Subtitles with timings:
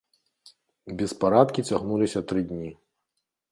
[1.01, 2.75] Беспарадкі цягнуліся тры дні.